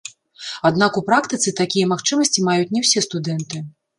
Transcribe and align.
Аднак 0.69 0.95
у 1.01 1.01
практыцы 1.09 1.53
такія 1.61 1.85
магчымасці 1.93 2.45
маюць 2.49 2.73
не 2.77 2.81
ўсе 2.87 3.07
студэнты. 3.09 3.63